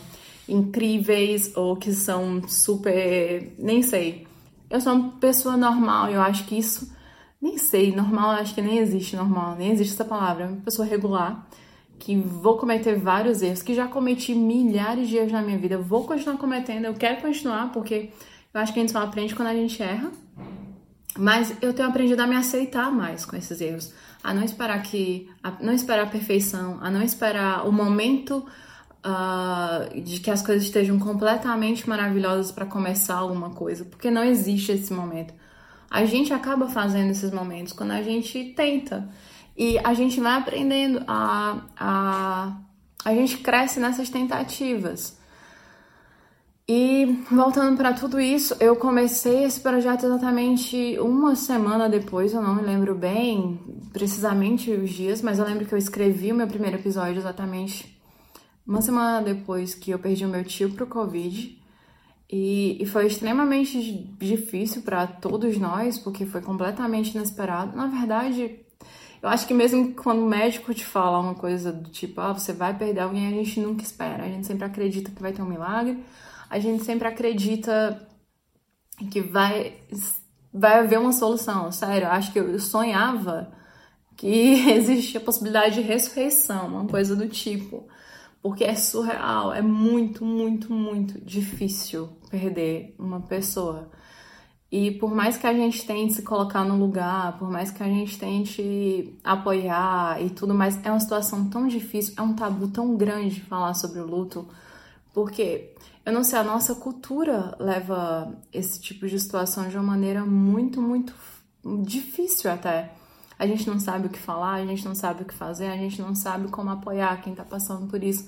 incríveis 0.47 1.57
ou 1.57 1.77
que 1.77 1.93
são 1.95 2.47
super. 2.47 3.55
nem 3.59 3.83
sei. 3.83 4.27
Eu 4.69 4.83
sou 4.83 4.93
uma 4.93 5.13
pessoa 5.13 5.57
normal 5.57 6.11
eu 6.11 6.21
acho 6.21 6.45
que 6.45 6.59
isso. 6.59 6.93
Nem 7.41 7.59
sei, 7.59 7.95
normal, 7.95 8.33
acho 8.33 8.55
que 8.55 8.63
nem 8.63 8.79
existe 8.79 9.17
normal, 9.17 9.57
nem 9.59 9.73
existe 9.73 9.95
essa 9.95 10.05
palavra. 10.05 10.47
Uma 10.47 10.61
pessoa 10.61 10.87
regular, 10.87 11.45
que 12.03 12.17
vou 12.17 12.59
cometer 12.59 12.99
vários 12.99 13.43
erros, 13.43 13.63
que 13.63 13.77
já 13.77 13.87
cometi 13.87 14.35
milhares 14.35 15.09
de 15.09 15.17
erros 15.17 15.31
na 15.31 15.41
minha 15.41 15.57
vida, 15.57 15.79
vou 15.79 16.05
continuar 16.05 16.37
cometendo, 16.37 16.87
eu 16.87 16.95
quero 16.95 17.23
continuar, 17.23 17.71
porque 17.71 18.11
eu 18.53 18.61
acho 18.61 18.73
que 18.73 18.81
a 18.81 18.83
gente 18.83 18.91
só 18.91 19.03
aprende 19.03 19.37
quando 19.37 19.49
a 19.49 19.55
gente 19.55 19.81
erra. 19.81 20.11
Mas 21.17 21.55
eu 21.63 21.73
tenho 21.73 21.89
aprendido 21.89 22.21
a 22.21 22.27
me 22.27 22.35
aceitar 22.35 22.91
mais 22.91 23.25
com 23.25 23.37
esses 23.37 23.61
erros, 23.61 23.95
a 24.21 24.35
não 24.35 24.43
esperar 24.43 24.83
que, 24.83 25.31
a 25.45 25.53
não 25.61 25.73
esperar 25.73 26.03
a 26.03 26.11
perfeição, 26.11 26.79
a 26.81 26.91
não 26.91 27.03
esperar 27.03 27.69
o 27.69 27.71
momento 27.71 28.45
uh, 29.07 30.01
de 30.01 30.19
que 30.19 30.31
as 30.31 30.43
coisas 30.43 30.65
estejam 30.65 30.99
completamente 30.99 31.89
maravilhosas 31.89 32.51
para 32.51 32.67
começar 32.67 33.15
alguma 33.15 33.51
coisa, 33.51 33.85
porque 33.85 34.11
não 34.11 34.25
existe 34.25 34.73
esse 34.73 34.93
momento. 34.93 35.33
A 35.89 36.05
gente 36.05 36.33
acaba 36.33 36.67
fazendo 36.67 37.11
esses 37.11 37.31
momentos 37.31 37.73
quando 37.73 37.93
a 37.93 38.03
gente 38.03 38.55
tenta 38.57 39.09
e 39.57 39.79
a 39.79 39.95
gente 39.95 40.21
vai 40.21 40.39
aprendendo 40.39 41.03
a, 41.07 41.61
a, 41.77 42.57
a 43.05 43.15
gente 43.15 43.39
cresce 43.39 43.79
nessas 43.79 44.09
tentativas. 44.09 45.21
E 46.69 47.19
voltando 47.31 47.77
para 47.77 47.93
tudo 47.93 48.21
isso, 48.21 48.57
eu 48.61 48.77
comecei 48.77 49.45
esse 49.45 49.61
projeto 49.61 50.07
exatamente 50.07 50.97
uma 51.01 51.35
semana 51.35 51.89
depois, 51.89 52.33
eu 52.33 52.41
não 52.41 52.55
me 52.55 52.63
lembro 52.63 52.95
bem 52.95 53.61
precisamente 53.93 54.71
os 54.71 54.91
dias, 54.91 55.21
mas 55.21 55.39
eu 55.39 55.45
lembro 55.45 55.67
que 55.67 55.75
eu 55.75 55.79
escrevi 55.79 56.33
o 56.33 56.35
meu 56.35 56.47
primeiro 56.47 56.77
episódio 56.77 57.19
exatamente 57.19 58.01
uma 58.67 58.81
semana 58.81 59.21
depois 59.21 59.75
que 59.75 59.91
eu 59.91 59.99
perdi 59.99 60.25
o 60.25 60.29
meu 60.29 60.45
tio 60.45 60.71
pro 60.71 60.87
Covid. 60.87 61.61
E, 62.31 62.83
e 62.83 62.87
foi 62.87 63.07
extremamente 63.07 64.11
difícil 64.19 64.81
para 64.81 65.07
todos 65.07 65.59
nós, 65.59 65.99
porque 65.99 66.25
foi 66.25 66.41
completamente 66.41 67.15
inesperado. 67.15 67.77
Na 67.77 67.89
verdade, 67.89 68.62
eu 69.23 69.29
acho 69.29 69.47
que 69.47 69.55
mesmo 69.55 69.95
quando 69.95 70.23
o 70.23 70.29
médico 70.29 70.75
te 70.75 70.85
fala 70.85 71.21
uma 71.21 71.35
coisa 71.35 71.73
do 71.73 71.89
tipo, 71.91 72.21
ah, 72.21 72.33
você 72.33 72.53
vai 72.53 72.77
perder 72.77 73.01
alguém, 73.01 73.29
a 73.29 73.31
gente 73.31 73.61
nunca 73.61 73.83
espera. 73.83 74.25
A 74.25 74.29
gente 74.29 74.47
sempre 74.47 74.65
acredita 74.65 75.11
que 75.11 75.23
vai 75.23 75.33
ter 75.33 75.43
um 75.43 75.47
milagre 75.47 76.03
a 76.53 76.59
gente 76.59 76.85
sempre 76.85 77.09
acredita 77.09 78.07
que 79.11 79.23
vai 79.23 79.79
vai 80.53 80.81
haver 80.81 80.99
uma 80.99 81.15
solução. 81.15 81.73
Sério, 81.73 82.07
eu 82.07 82.13
acho 82.13 82.31
que 82.31 82.39
eu 82.39 82.61
sonhava 82.61 83.51
que 84.19 84.29
existia 84.71 85.19
a 85.19 85.25
possibilidade 85.25 85.77
de 85.77 85.81
ressurreição, 85.81 86.69
uma 86.69 86.87
coisa 86.87 87.17
do 87.17 87.27
tipo. 87.27 87.89
Porque 88.43 88.65
é 88.65 88.75
surreal, 88.75 89.55
é 89.55 89.63
muito, 89.63 90.27
muito, 90.27 90.71
muito 90.75 91.19
difícil 91.25 92.11
perder 92.29 92.95
uma 92.99 93.23
pessoa. 93.23 93.91
E 94.73 94.91
por 94.91 95.15
mais 95.15 95.37
que 95.37 95.47
a 95.47 95.53
gente 95.53 95.87
tente 95.87 96.15
se 96.15 96.23
colocar 96.23 96.65
no 96.65 96.79
lugar, 96.79 97.37
por 97.39 97.51
mais 97.51 97.71
que 97.71 97.83
a 97.83 97.87
gente 97.87 98.19
tente 98.19 99.15
apoiar 99.23 100.19
e 100.23 100.31
tudo 100.31 100.55
mais, 100.55 100.83
é 100.83 100.91
uma 100.91 100.99
situação 100.99 101.47
tão 101.51 101.69
difícil, 101.69 102.15
é 102.17 102.23
um 102.23 102.35
tabu 102.35 102.67
tão 102.69 102.97
grande 102.97 103.43
falar 103.43 103.75
sobre 103.75 104.01
o 104.01 104.07
luto, 104.07 104.49
porque 105.13 105.75
eu 106.07 106.13
não 106.15 106.25
sei, 106.25 106.39
a 106.39 106.43
nossa 106.43 106.75
cultura 106.75 107.55
leva 107.61 108.33
esse 108.51 108.81
tipo 108.81 109.07
de 109.07 109.21
situação 109.21 109.69
de 109.69 109.77
uma 109.77 109.85
maneira 109.85 110.25
muito, 110.25 110.81
muito 110.81 111.15
difícil 111.85 112.51
até. 112.51 112.95
A 113.39 113.47
gente 113.47 113.69
não 113.69 113.79
sabe 113.79 114.07
o 114.07 114.11
que 114.11 114.19
falar, 114.19 114.55
a 114.55 114.65
gente 114.65 114.87
não 114.87 114.95
sabe 114.95 115.23
o 115.23 115.27
que 115.27 115.35
fazer, 115.35 115.67
a 115.67 115.77
gente 115.77 116.01
não 116.01 116.15
sabe 116.15 116.49
como 116.49 116.71
apoiar 116.71 117.21
quem 117.21 117.35
tá 117.35 117.45
passando 117.45 117.89
por 117.89 118.03
isso, 118.03 118.27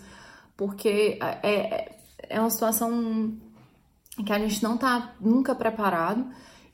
porque 0.59 1.19
é, 1.23 1.39
é, 1.43 1.99
é 2.29 2.39
uma 2.39 2.51
situação 2.51 3.33
que 4.23 4.33
a 4.33 4.39
gente 4.39 4.63
não 4.63 4.77
tá 4.77 5.15
nunca 5.21 5.55
preparado 5.55 6.27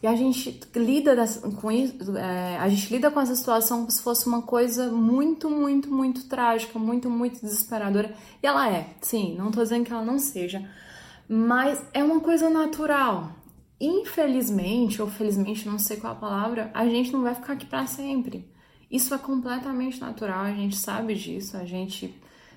e 0.02 0.06
a 0.06 0.16
gente 0.16 0.59
lida 0.75 1.14
com 1.61 1.70
isso, 1.70 2.16
é, 2.16 2.56
a 2.56 2.68
gente 2.70 2.92
lida 2.92 3.11
com 3.11 3.20
essa 3.20 3.35
situação 3.35 3.80
como 3.80 3.90
se 3.90 4.02
fosse 4.02 4.26
uma 4.26 4.40
coisa 4.40 4.90
muito, 4.90 5.50
muito, 5.50 5.92
muito 5.92 6.26
trágica, 6.26 6.78
muito, 6.78 7.11
muito 7.11 7.40
desesperadora. 7.42 8.14
E 8.42 8.47
ela 8.47 8.70
é, 8.70 8.94
sim, 9.02 9.35
não 9.37 9.50
tô 9.50 9.62
dizendo 9.62 9.85
que 9.85 9.92
ela 9.92 10.04
não 10.04 10.18
seja, 10.18 10.66
mas 11.28 11.85
é 11.92 12.02
uma 12.02 12.20
coisa 12.20 12.49
natural. 12.49 13.32
Infelizmente, 13.78 15.02
ou 15.02 15.09
felizmente, 15.09 15.68
não 15.68 15.78
sei 15.78 15.99
qual 15.99 16.14
a 16.14 16.16
palavra, 16.16 16.70
a 16.73 16.87
gente 16.87 17.12
não 17.12 17.23
vai 17.23 17.35
ficar 17.35 17.52
aqui 17.52 17.66
para 17.66 17.87
sempre. 17.87 18.50
Isso 18.90 19.14
é 19.14 19.18
completamente 19.18 20.00
natural, 20.00 20.44
a 20.44 20.52
gente 20.52 20.76
sabe 20.76 21.14
disso, 21.14 21.59
a 21.59 21.64
gente 21.66 22.14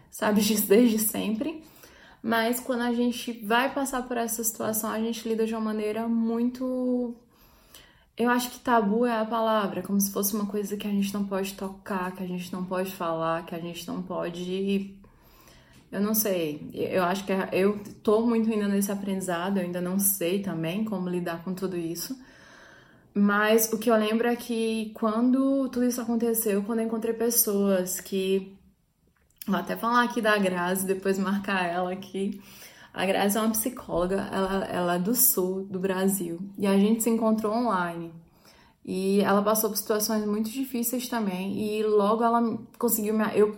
sabe 0.09 0.39
disso 0.41 0.67
desde 0.67 0.97
sempre. 0.97 1.61
Mas 2.23 2.59
quando 2.59 2.81
a 2.81 2.93
gente 2.93 3.33
vai 3.45 3.73
passar 3.73 4.07
por 4.07 4.17
essa 4.17 4.43
situação, 4.43 4.89
a 4.89 4.99
gente 4.99 5.27
lida 5.27 5.45
de 5.45 5.53
uma 5.53 5.61
maneira 5.61 6.07
muito. 6.07 7.13
Eu 8.17 8.29
acho 8.29 8.49
que 8.49 8.59
tabu 8.59 9.05
é 9.05 9.19
a 9.19 9.25
palavra, 9.25 9.81
como 9.83 9.99
se 9.99 10.11
fosse 10.11 10.33
uma 10.33 10.45
coisa 10.45 10.77
que 10.77 10.87
a 10.87 10.91
gente 10.91 11.13
não 11.13 11.25
pode 11.25 11.53
tocar, 11.55 12.15
que 12.15 12.23
a 12.23 12.27
gente 12.27 12.53
não 12.53 12.63
pode 12.63 12.91
falar, 12.91 13.45
que 13.45 13.53
a 13.53 13.59
gente 13.59 13.87
não 13.87 14.01
pode 14.01 14.95
eu 15.93 16.01
não 16.01 16.15
sei. 16.15 16.71
Eu 16.73 17.03
acho 17.03 17.23
que 17.23 17.31
é, 17.31 17.49
eu 17.51 17.79
tô 18.01 18.21
muito 18.21 18.51
ainda 18.51 18.67
nesse 18.67 18.91
aprendizado, 18.91 19.57
eu 19.57 19.63
ainda 19.63 19.79
não 19.79 19.99
sei 19.99 20.41
também 20.41 20.83
como 20.83 21.07
lidar 21.07 21.43
com 21.43 21.53
tudo 21.53 21.77
isso. 21.77 22.19
Mas 23.13 23.71
o 23.71 23.77
que 23.77 23.91
eu 23.91 23.95
lembro 23.95 24.27
é 24.27 24.35
que 24.35 24.91
quando 24.95 25.69
tudo 25.69 25.85
isso 25.85 26.01
aconteceu, 26.01 26.63
quando 26.63 26.79
eu 26.79 26.87
encontrei 26.87 27.13
pessoas 27.13 28.01
que. 28.01 28.57
Vou 29.45 29.57
até 29.57 29.75
falar 29.75 30.03
aqui 30.03 30.21
da 30.21 30.37
Grazi, 30.37 30.85
depois 30.85 31.19
marcar 31.19 31.65
ela 31.65 31.91
aqui. 31.91 32.41
A 32.93 33.05
Grazi 33.05 33.37
é 33.37 33.41
uma 33.41 33.51
psicóloga, 33.51 34.29
ela, 34.31 34.65
ela 34.65 34.95
é 34.95 34.99
do 34.99 35.13
sul 35.13 35.65
do 35.65 35.79
Brasil. 35.79 36.39
E 36.57 36.65
a 36.65 36.77
gente 36.77 37.03
se 37.03 37.09
encontrou 37.09 37.53
online. 37.53 38.13
E 38.85 39.19
ela 39.21 39.41
passou 39.41 39.69
por 39.69 39.77
situações 39.77 40.25
muito 40.25 40.49
difíceis 40.49 41.09
também. 41.09 41.59
E 41.59 41.83
logo 41.83 42.23
ela 42.23 42.57
conseguiu 42.77 43.13
me. 43.13 43.25
Eu, 43.37 43.57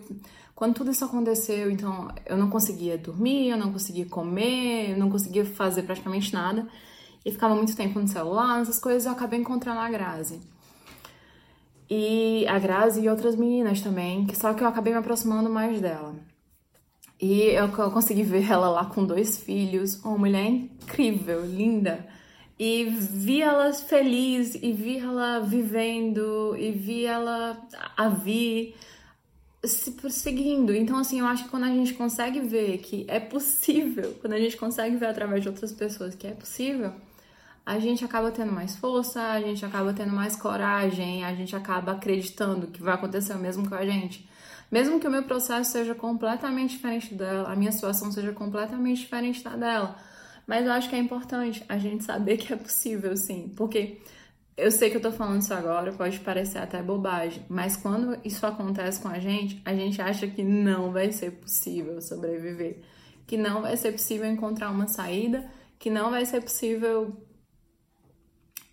quando 0.56 0.74
tudo 0.74 0.90
isso 0.90 1.06
aconteceu, 1.06 1.70
então 1.70 2.08
eu 2.26 2.38
não 2.38 2.50
conseguia 2.50 2.98
dormir, 2.98 3.50
eu 3.50 3.58
não 3.58 3.72
conseguia 3.72 4.06
comer, 4.06 4.92
eu 4.92 4.98
não 4.98 5.10
conseguia 5.10 5.46
fazer 5.46 5.84
praticamente 5.84 6.34
nada. 6.34 6.68
E 7.24 7.32
ficava 7.32 7.56
muito 7.56 7.76
tempo 7.76 8.00
no 8.00 8.08
celular, 8.08 8.62
essas 8.62 8.80
coisas, 8.80 9.06
eu 9.06 9.12
acabei 9.12 9.40
encontrando 9.40 9.80
a 9.80 9.90
Grazi. 9.90 10.40
E 11.90 12.46
a 12.48 12.58
Grazi 12.58 13.02
e 13.02 13.10
outras 13.10 13.36
meninas 13.36 13.82
também, 13.82 14.26
que 14.26 14.36
só 14.36 14.54
que 14.54 14.64
eu 14.64 14.68
acabei 14.68 14.94
me 14.94 15.00
aproximando 15.00 15.50
mais 15.50 15.80
dela. 15.80 16.16
E 17.22 17.42
eu, 17.42 17.70
consegui 17.92 18.24
ver 18.24 18.52
ela 18.52 18.70
lá 18.70 18.86
com 18.86 19.06
dois 19.06 19.38
filhos, 19.38 20.04
uma 20.04 20.18
mulher 20.18 20.48
incrível, 20.48 21.46
linda. 21.46 22.06
E 22.58 22.86
vi 22.86 23.42
ela 23.42 23.72
feliz, 23.74 24.56
e 24.56 24.72
vi 24.72 24.98
ela 24.98 25.40
vivendo, 25.40 26.56
e 26.58 26.72
vi 26.72 27.06
ela 27.06 27.58
a 27.96 28.10
vir 28.10 28.76
se 29.64 29.92
prosseguindo. 29.92 30.74
Então, 30.74 30.98
assim, 30.98 31.20
eu 31.20 31.26
acho 31.26 31.46
que 31.46 31.50
quando 31.50 31.64
a 31.64 31.70
gente 31.72 31.94
consegue 31.94 32.40
ver 32.42 32.78
que 32.80 33.06
é 33.08 33.20
possível, 33.20 34.16
quando 34.22 34.34
a 34.34 34.40
gente 34.40 34.58
consegue 34.58 34.96
ver 34.96 35.08
através 35.08 35.42
de 35.42 35.50
outras 35.50 35.72
pessoas 35.72 36.16
que 36.16 36.28
é 36.28 36.32
possível, 36.32 36.94
a 37.66 37.80
gente 37.80 38.06
acaba 38.06 38.32
tendo 38.32 38.52
mais 38.52 38.76
força, 38.76 39.22
a 39.22 39.42
gente 39.42 39.66
acaba 39.66 39.92
tendo 39.92 40.14
mais 40.14 40.36
coragem, 40.36 41.24
a 41.24 41.34
gente 41.34 41.56
acaba 41.56 41.94
acreditando 41.94 42.68
que 42.68 42.82
vai 42.82 42.94
acontecer 42.94 43.34
o 43.34 43.40
mesmo 43.40 43.68
com 43.68 43.76
a 43.76 43.86
gente. 43.86 44.30
Mesmo 44.72 45.00
que 45.00 45.08
o 45.08 45.12
meu 45.12 45.24
processo 45.24 45.72
seja 45.72 45.96
completamente 45.96 46.72
diferente 46.72 47.14
dela, 47.16 47.52
a 47.52 47.56
minha 47.56 47.72
situação 47.72 48.12
seja 48.12 48.32
completamente 48.34 49.02
diferente 49.02 49.44
da 49.44 49.56
dela. 49.56 49.96
Mas 50.46 50.66
eu 50.66 50.72
acho 50.72 50.90
que 50.90 50.96
é 50.96 51.00
importante 51.00 51.66
a 51.68 51.78
gente 51.78 52.04
saber 52.04 52.38
que 52.38 52.54
é 52.54 52.56
possível, 52.56 53.18
sim. 53.18 53.52
Porque 53.56 54.00
eu 54.56 54.70
sei 54.72 54.90
que 54.90 54.98
eu 54.98 55.02
tô 55.02 55.12
falando 55.12 55.42
isso 55.42 55.54
agora, 55.54 55.92
pode 55.92 56.20
parecer 56.20 56.60
até 56.60 56.82
bobagem, 56.84 57.44
mas 57.50 57.76
quando 57.76 58.18
isso 58.24 58.46
acontece 58.46 59.02
com 59.02 59.08
a 59.08 59.20
gente, 59.20 59.62
a 59.66 59.74
gente 59.74 60.02
acha 60.02 60.28
que 60.28 60.44
não 60.44 60.92
vai 60.92 61.12
ser 61.12 61.32
possível 61.32 62.00
sobreviver, 62.00 62.78
que 63.26 63.38
não 63.38 63.64
vai 63.64 63.76
ser 63.76 63.92
possível 63.92 64.28
encontrar 64.28 64.70
uma 64.70 64.88
saída, 64.88 65.50
que 65.80 65.90
não 65.90 66.12
vai 66.12 66.26
ser 66.26 66.42
possível 66.42 67.25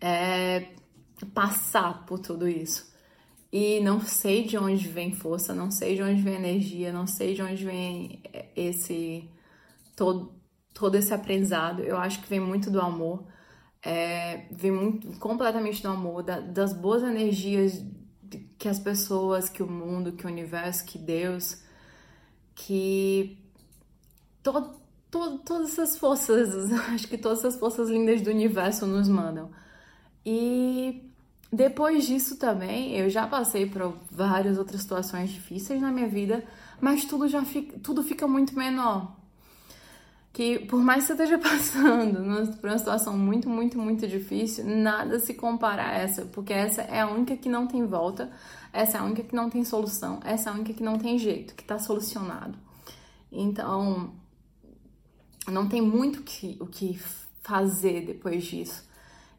é, 0.02 0.68
passar 1.32 2.04
por 2.04 2.18
tudo 2.18 2.48
isso. 2.48 2.92
E 3.52 3.80
não 3.80 4.00
sei 4.00 4.44
de 4.44 4.58
onde 4.58 4.88
vem 4.88 5.14
força, 5.14 5.54
não 5.54 5.70
sei 5.70 5.94
de 5.94 6.02
onde 6.02 6.20
vem 6.22 6.34
energia, 6.34 6.92
não 6.92 7.06
sei 7.06 7.34
de 7.34 7.42
onde 7.42 7.64
vem 7.64 8.22
esse 8.56 9.28
todo, 9.96 10.32
todo 10.74 10.94
esse 10.96 11.14
aprendizado. 11.14 11.82
Eu 11.82 11.96
acho 11.96 12.22
que 12.22 12.28
vem 12.28 12.40
muito 12.40 12.70
do 12.70 12.80
amor 12.80 13.24
é, 13.82 14.46
vem 14.50 14.70
muito, 14.70 15.18
completamente 15.18 15.82
do 15.82 15.88
amor, 15.88 16.22
da, 16.22 16.38
das 16.40 16.72
boas 16.72 17.02
energias 17.02 17.84
que 18.58 18.68
as 18.68 18.78
pessoas, 18.78 19.48
que 19.48 19.62
o 19.62 19.66
mundo, 19.66 20.12
que 20.12 20.24
o 20.24 20.28
universo, 20.28 20.84
que 20.84 20.98
Deus, 20.98 21.60
que 22.54 23.38
to, 24.42 24.52
to, 25.10 25.38
todas 25.38 25.72
essas 25.72 25.98
forças, 25.98 26.72
acho 26.94 27.08
que 27.08 27.18
todas 27.18 27.40
essas 27.40 27.58
forças 27.58 27.88
lindas 27.88 28.22
do 28.22 28.30
universo 28.30 28.86
nos 28.86 29.08
mandam. 29.08 29.50
E 30.24 31.02
depois 31.52 32.06
disso 32.06 32.36
também, 32.36 32.96
eu 32.96 33.10
já 33.10 33.26
passei 33.26 33.66
por 33.66 33.96
várias 34.10 34.58
outras 34.58 34.82
situações 34.82 35.30
difíceis 35.30 35.80
na 35.80 35.90
minha 35.90 36.08
vida, 36.08 36.44
mas 36.80 37.04
tudo 37.04 37.28
já 37.28 37.44
fica, 37.44 37.78
tudo 37.80 38.02
fica 38.02 38.26
muito 38.26 38.56
menor 38.56 39.22
que 40.32 40.60
por 40.60 40.80
mais 40.80 41.06
que 41.06 41.08
você 41.08 41.12
esteja 41.24 41.38
passando 41.38 42.56
por 42.56 42.70
uma 42.70 42.78
situação 42.78 43.16
muito, 43.18 43.48
muito, 43.48 43.78
muito 43.78 44.08
difícil, 44.08 44.64
nada 44.64 45.18
se 45.20 45.34
compara 45.34 45.86
a 45.86 45.92
essa, 45.92 46.24
porque 46.26 46.52
essa 46.52 46.82
é 46.82 47.00
a 47.00 47.08
única 47.08 47.36
que 47.36 47.48
não 47.48 47.66
tem 47.66 47.86
volta, 47.86 48.30
essa 48.72 48.96
é 48.96 49.00
a 49.00 49.04
única 49.04 49.22
que 49.22 49.34
não 49.34 49.50
tem 49.50 49.64
solução, 49.64 50.20
essa 50.24 50.48
é 50.48 50.52
a 50.52 50.54
única 50.56 50.72
que 50.72 50.82
não 50.82 50.98
tem 50.98 51.18
jeito, 51.18 51.54
que 51.54 51.62
está 51.62 51.78
solucionado. 51.78 52.58
Então, 53.30 54.12
não 55.46 55.68
tem 55.68 55.82
muito 55.82 56.22
que, 56.22 56.56
o 56.60 56.66
que 56.66 56.98
fazer 57.42 58.06
depois 58.06 58.44
disso. 58.44 58.84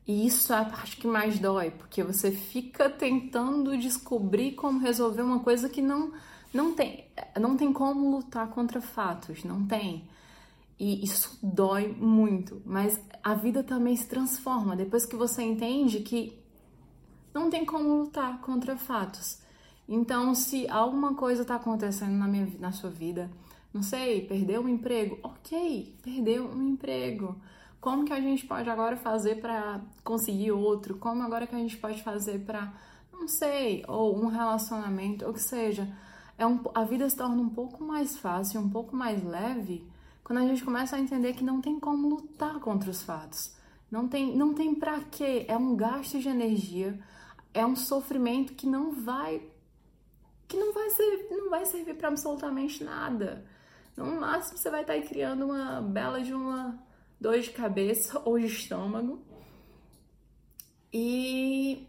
E 0.05 0.25
isso 0.25 0.51
é 0.51 0.57
a 0.57 0.65
parte 0.65 0.97
que 0.97 1.07
mais 1.07 1.39
dói, 1.39 1.71
porque 1.71 2.03
você 2.03 2.31
fica 2.31 2.89
tentando 2.89 3.77
descobrir 3.77 4.51
como 4.51 4.79
resolver 4.79 5.21
uma 5.21 5.39
coisa 5.39 5.69
que 5.69 5.81
não, 5.81 6.11
não 6.53 6.73
tem, 6.73 7.05
não 7.39 7.55
tem 7.55 7.71
como 7.71 8.17
lutar 8.17 8.49
contra 8.49 8.81
fatos, 8.81 9.43
não 9.43 9.65
tem. 9.65 10.07
E 10.77 11.03
isso 11.03 11.39
dói 11.41 11.87
muito, 11.87 12.61
mas 12.65 12.99
a 13.23 13.33
vida 13.33 13.63
também 13.63 13.95
se 13.95 14.07
transforma 14.07 14.75
depois 14.75 15.05
que 15.05 15.15
você 15.15 15.41
entende 15.41 16.01
que 16.01 16.37
não 17.33 17.49
tem 17.49 17.65
como 17.65 18.01
lutar 18.01 18.41
contra 18.41 18.75
fatos. 18.75 19.41
Então, 19.87 20.33
se 20.35 20.67
alguma 20.67 21.15
coisa 21.15 21.41
está 21.41 21.55
acontecendo 21.55 22.13
na, 22.13 22.27
minha, 22.27 22.47
na 22.59 22.71
sua 22.71 22.89
vida, 22.89 23.29
não 23.73 23.81
sei, 23.81 24.25
perdeu 24.25 24.61
um 24.61 24.69
emprego, 24.69 25.19
ok, 25.23 25.95
perdeu 26.01 26.45
um 26.45 26.69
emprego. 26.69 27.35
Como 27.83 28.05
que 28.05 28.13
a 28.13 28.21
gente 28.21 28.45
pode 28.45 28.69
agora 28.69 28.95
fazer 28.95 29.41
para 29.41 29.81
conseguir 30.05 30.53
outro? 30.53 30.95
Como 30.95 31.21
agora 31.21 31.45
que 31.45 31.53
a 31.53 31.57
gente 31.57 31.75
pode 31.75 32.01
fazer 32.01 32.39
para, 32.45 32.71
não 33.11 33.27
sei, 33.27 33.83
ou 33.89 34.17
um 34.17 34.27
relacionamento, 34.27 35.25
ou 35.25 35.33
que 35.33 35.41
seja, 35.41 35.85
é 36.37 36.47
um, 36.47 36.61
a 36.73 36.85
vida 36.85 37.09
se 37.09 37.17
torna 37.17 37.41
um 37.41 37.49
pouco 37.49 37.83
mais 37.83 38.17
fácil, 38.17 38.61
um 38.61 38.69
pouco 38.69 38.95
mais 38.95 39.21
leve 39.21 39.85
quando 40.23 40.39
a 40.39 40.47
gente 40.47 40.63
começa 40.63 40.95
a 40.95 40.99
entender 41.01 41.33
que 41.33 41.43
não 41.43 41.59
tem 41.59 41.77
como 41.77 42.07
lutar 42.07 42.57
contra 42.61 42.89
os 42.89 43.03
fatos. 43.03 43.53
Não 43.91 44.07
tem, 44.07 44.33
não 44.33 44.53
tem 44.53 44.73
para 44.73 45.01
quê. 45.01 45.45
É 45.49 45.57
um 45.57 45.75
gasto 45.75 46.17
de 46.19 46.29
energia, 46.29 46.97
é 47.53 47.65
um 47.65 47.75
sofrimento 47.75 48.53
que 48.53 48.65
não 48.65 48.93
vai 48.93 49.41
que 50.47 50.55
não 50.55 50.71
vai 50.71 50.89
ser, 50.91 51.27
não 51.31 51.49
vai 51.49 51.65
servir 51.65 51.95
para 51.95 52.07
absolutamente 52.07 52.81
nada. 52.81 53.45
No 53.97 54.05
máximo 54.21 54.57
você 54.57 54.69
vai 54.69 54.83
estar 54.83 54.95
tá 54.95 55.01
criando 55.01 55.43
uma 55.43 55.81
bela 55.81 56.21
de 56.21 56.33
uma 56.33 56.81
dor 57.23 57.39
de 57.39 57.51
cabeça 57.51 58.21
ou 58.25 58.37
de 58.37 58.47
estômago. 58.47 59.21
E 60.91 61.87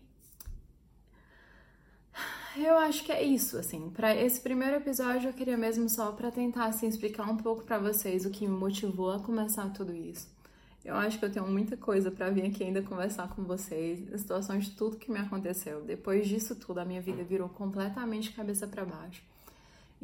eu 2.57 2.79
acho 2.79 3.03
que 3.05 3.11
é 3.11 3.21
isso, 3.21 3.59
assim. 3.59 3.91
Para 3.91 4.15
esse 4.15 4.41
primeiro 4.41 4.77
episódio, 4.77 5.31
eu 5.31 5.35
queria 5.35 5.57
mesmo 5.57 5.91
só 5.91 6.13
para 6.13 6.31
tentar 6.31 6.67
assim 6.67 6.87
explicar 6.87 7.29
um 7.29 7.37
pouco 7.37 7.65
para 7.65 7.79
vocês 7.79 8.25
o 8.25 8.31
que 8.31 8.47
me 8.47 8.57
motivou 8.57 9.11
a 9.11 9.19
começar 9.19 9.69
tudo 9.71 9.93
isso. 9.93 10.33
Eu 10.85 10.95
acho 10.95 11.19
que 11.19 11.25
eu 11.25 11.33
tenho 11.33 11.49
muita 11.49 11.77
coisa 11.77 12.13
para 12.13 12.31
vir 12.31 12.47
aqui 12.47 12.63
ainda 12.63 12.81
conversar 12.83 13.29
com 13.35 13.43
vocês, 13.43 14.13
a 14.13 14.19
situação 14.19 14.57
de 14.57 14.71
tudo 14.71 14.99
que 14.99 15.11
me 15.11 15.19
aconteceu. 15.19 15.83
Depois 15.83 16.29
disso 16.29 16.55
tudo, 16.55 16.79
a 16.79 16.85
minha 16.85 17.01
vida 17.01 17.25
virou 17.25 17.49
completamente 17.49 18.33
cabeça 18.33 18.69
para 18.69 18.85
baixo. 18.85 19.21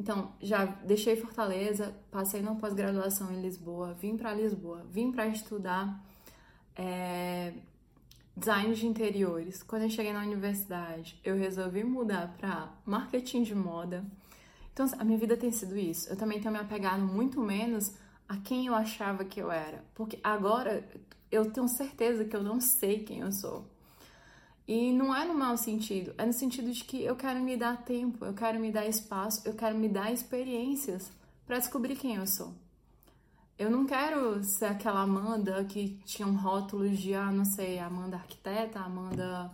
Então, 0.01 0.33
já 0.41 0.65
deixei 0.65 1.15
Fortaleza, 1.15 1.95
passei 2.11 2.41
na 2.41 2.55
pós-graduação 2.55 3.31
em 3.35 3.43
Lisboa, 3.43 3.93
vim 3.93 4.17
para 4.17 4.33
Lisboa, 4.33 4.83
vim 4.91 5.13
para 5.13 5.27
estudar 5.27 6.03
é, 6.75 7.53
design 8.35 8.75
de 8.75 8.87
interiores. 8.87 9.63
Quando 9.63 9.83
eu 9.83 9.91
cheguei 9.91 10.11
na 10.15 10.23
universidade, 10.23 11.21
eu 11.23 11.37
resolvi 11.37 11.85
mudar 11.85 12.35
para 12.39 12.73
marketing 12.87 13.43
de 13.43 13.55
moda. 13.55 14.03
Então, 14.73 14.87
a 14.99 15.05
minha 15.05 15.19
vida 15.19 15.37
tem 15.37 15.53
sido 15.53 15.77
isso. 15.77 16.09
Eu 16.09 16.17
também 16.17 16.41
tenho 16.41 16.55
me 16.55 16.61
apegado 16.61 17.03
muito 17.03 17.39
menos 17.39 17.95
a 18.27 18.39
quem 18.39 18.69
eu 18.69 18.75
achava 18.75 19.23
que 19.23 19.39
eu 19.39 19.53
era, 19.53 19.85
porque 19.95 20.19
agora 20.25 20.83
eu 21.31 21.51
tenho 21.53 21.69
certeza 21.69 22.25
que 22.25 22.35
eu 22.35 22.43
não 22.43 22.59
sei 22.59 23.01
quem 23.01 23.19
eu 23.19 23.33
sou. 23.33 23.67
E 24.71 24.93
não 24.93 25.13
é 25.13 25.25
no 25.25 25.35
mau 25.35 25.57
sentido, 25.57 26.15
é 26.17 26.25
no 26.25 26.33
sentido 26.33 26.71
de 26.71 26.85
que 26.85 27.03
eu 27.03 27.17
quero 27.17 27.41
me 27.41 27.57
dar 27.57 27.83
tempo, 27.83 28.25
eu 28.25 28.33
quero 28.33 28.61
me 28.61 28.71
dar 28.71 28.87
espaço, 28.87 29.43
eu 29.45 29.53
quero 29.53 29.77
me 29.77 29.89
dar 29.89 30.13
experiências 30.13 31.11
para 31.45 31.59
descobrir 31.59 31.97
quem 31.97 32.15
eu 32.15 32.25
sou. 32.25 32.55
Eu 33.59 33.69
não 33.69 33.85
quero 33.85 34.45
ser 34.45 34.67
aquela 34.67 35.01
Amanda 35.01 35.65
que 35.65 35.99
tinha 36.05 36.29
um 36.29 36.37
rótulo 36.37 36.89
de, 36.89 37.13
ah, 37.17 37.33
não 37.33 37.45
sei, 37.45 37.81
Amanda 37.81 38.17
arquiteta, 38.19 38.79
Amanda, 38.79 39.51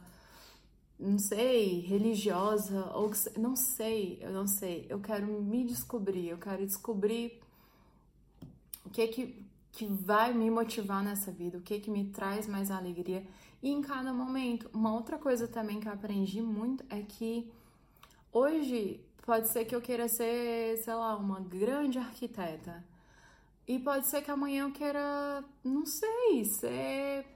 não 1.01 1.19
sei, 1.19 1.81
religiosa, 1.81 2.93
ou 2.93 3.11
não 3.39 3.57
sei, 3.57 4.19
eu 4.21 4.33
não 4.33 4.47
sei. 4.47 4.85
Eu 4.91 5.01
quero 5.01 5.27
me 5.27 5.65
descobrir, 5.65 6.29
eu 6.29 6.37
quero 6.37 6.67
descobrir 6.67 7.41
o 8.85 8.91
que 8.91 9.09
que, 9.09 9.47
que 9.73 9.87
vai 9.87 10.35
me 10.35 10.51
motivar 10.51 11.03
nessa 11.03 11.33
vida, 11.33 11.57
o 11.57 11.63
que 11.63 11.81
que 11.81 11.91
me 11.91 12.05
traz 12.05 12.47
mais 12.47 12.71
alegria. 12.71 13.27
E 13.63 13.71
em 13.71 13.81
cada 13.81 14.13
momento, 14.13 14.71
uma 14.73 14.95
outra 14.95 15.19
coisa 15.19 15.49
também 15.49 15.81
que 15.81 15.89
eu 15.89 15.93
aprendi 15.93 16.41
muito 16.41 16.85
é 16.89 17.03
que 17.03 17.51
hoje 18.33 19.01
pode 19.25 19.49
ser 19.49 19.65
que 19.65 19.75
eu 19.75 19.81
queira 19.81 20.09
ser, 20.09 20.79
sei 20.79 20.95
lá, 20.95 21.17
uma 21.17 21.41
grande 21.41 21.99
arquiteta 21.99 22.85
e 23.67 23.79
pode 23.79 24.07
ser 24.07 24.23
que 24.23 24.31
amanhã 24.31 24.65
eu 24.65 24.73
queira, 24.73 25.45
não 25.65 25.85
sei, 25.85 26.45
ser 26.45 27.27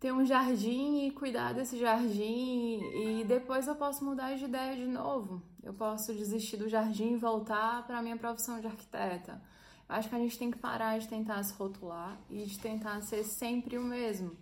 ter 0.00 0.12
um 0.12 0.24
jardim 0.24 1.06
e 1.06 1.10
cuidar 1.12 1.52
desse 1.52 1.78
jardim 1.78 2.80
e 2.80 3.24
depois 3.24 3.68
eu 3.68 3.76
posso 3.76 4.04
mudar 4.04 4.34
de 4.34 4.46
ideia 4.46 4.74
de 4.74 4.86
novo. 4.86 5.40
Eu 5.62 5.72
posso 5.72 6.12
desistir 6.12 6.56
do 6.56 6.68
jardim 6.68 7.12
e 7.12 7.16
voltar 7.16 7.86
para 7.86 8.02
minha 8.02 8.16
profissão 8.16 8.60
de 8.60 8.66
arquiteta. 8.66 9.40
Acho 9.88 10.08
que 10.08 10.14
a 10.16 10.18
gente 10.18 10.36
tem 10.36 10.50
que 10.50 10.58
parar 10.58 10.98
de 10.98 11.06
tentar 11.06 11.40
se 11.44 11.52
rotular 11.54 12.18
e 12.28 12.42
de 12.44 12.58
tentar 12.58 13.00
ser 13.02 13.22
sempre 13.22 13.78
o 13.78 13.82
mesmo. 13.82 14.36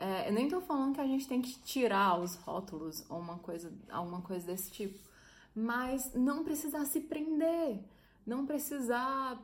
É, 0.00 0.28
eu 0.28 0.32
nem 0.32 0.48
tô 0.48 0.62
falando 0.62 0.94
que 0.94 1.00
a 1.00 1.06
gente 1.06 1.28
tem 1.28 1.42
que 1.42 1.58
tirar 1.60 2.18
os 2.18 2.34
rótulos 2.36 3.04
ou 3.10 3.18
uma 3.18 3.38
coisa, 3.38 3.70
alguma 3.90 4.22
coisa 4.22 4.46
desse 4.46 4.70
tipo, 4.70 4.98
mas 5.54 6.14
não 6.14 6.42
precisar 6.42 6.86
se 6.86 7.00
prender, 7.00 7.84
não 8.26 8.46
precisar 8.46 9.38